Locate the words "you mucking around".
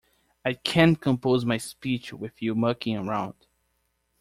2.41-3.35